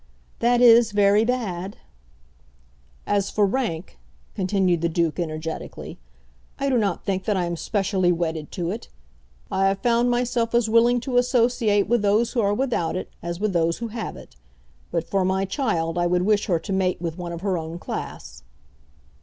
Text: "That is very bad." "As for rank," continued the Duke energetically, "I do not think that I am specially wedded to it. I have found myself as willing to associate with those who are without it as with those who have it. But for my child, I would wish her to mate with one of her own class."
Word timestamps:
"That 0.39 0.61
is 0.61 0.93
very 0.93 1.23
bad." 1.23 1.77
"As 3.05 3.29
for 3.29 3.45
rank," 3.45 3.99
continued 4.33 4.81
the 4.81 4.89
Duke 4.89 5.19
energetically, 5.19 5.99
"I 6.57 6.69
do 6.69 6.79
not 6.79 7.05
think 7.05 7.25
that 7.25 7.37
I 7.37 7.45
am 7.45 7.55
specially 7.55 8.11
wedded 8.11 8.51
to 8.53 8.71
it. 8.71 8.89
I 9.51 9.67
have 9.67 9.83
found 9.83 10.09
myself 10.09 10.55
as 10.55 10.67
willing 10.67 11.01
to 11.01 11.17
associate 11.17 11.87
with 11.87 12.01
those 12.01 12.31
who 12.31 12.41
are 12.41 12.51
without 12.55 12.95
it 12.95 13.11
as 13.21 13.39
with 13.39 13.53
those 13.53 13.77
who 13.77 13.89
have 13.89 14.17
it. 14.17 14.35
But 14.89 15.07
for 15.07 15.23
my 15.23 15.45
child, 15.45 15.99
I 15.99 16.07
would 16.07 16.23
wish 16.23 16.47
her 16.47 16.57
to 16.57 16.73
mate 16.73 16.99
with 16.99 17.19
one 17.19 17.31
of 17.31 17.41
her 17.41 17.55
own 17.55 17.77
class." 17.77 18.41